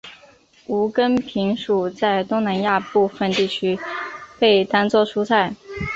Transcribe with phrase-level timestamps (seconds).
[0.65, 3.77] 无根萍属在东南亚部份地区
[4.39, 5.53] 被当作蔬菜。